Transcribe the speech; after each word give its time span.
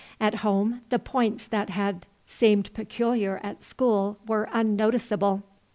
At 0.19 0.37
home 0.41 0.81
the 0.89 0.97
points 0.97 1.47
that 1.47 1.69
had 1.69 2.07
seemed 2.25 2.73
peculiar 2.73 3.39
at 3.43 3.61
school 3.61 4.17
were 4.27 4.49
unnoticeable. 4.51 5.43